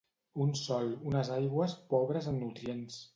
[0.45, 2.99] Un sòl, unes aigües, pobres en nutrients.